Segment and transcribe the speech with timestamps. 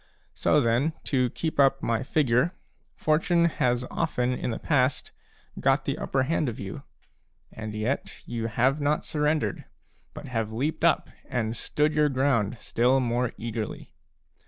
[0.33, 2.55] So then, to keep up my figure,
[2.95, 5.11] Fortune has often in the past
[5.59, 6.81] got the upper hand of you,
[7.51, 9.65] and yet you have not surrendered,
[10.15, 13.93] but have leaped up and stood your ground still more eagerly.